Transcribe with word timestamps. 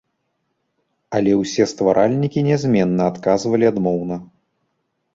Але 1.19 1.31
ўсе 1.41 1.67
стваральнікі 1.73 2.39
нязменна 2.49 3.03
адказвалі 3.13 3.65
адмоўна. 3.75 4.15